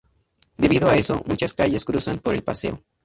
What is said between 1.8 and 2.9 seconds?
cruzan por el Paseo.